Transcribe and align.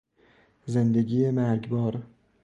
زندگی 0.65 1.31
مرگبار 1.31 2.03